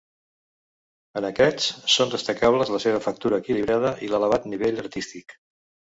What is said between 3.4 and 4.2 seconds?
equilibrada i